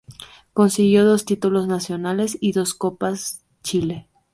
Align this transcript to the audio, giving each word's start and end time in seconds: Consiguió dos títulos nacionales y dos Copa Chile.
Consiguió 0.55 1.05
dos 1.05 1.25
títulos 1.25 1.67
nacionales 1.67 2.35
y 2.41 2.53
dos 2.53 2.73
Copa 2.73 3.13
Chile. 3.61 4.07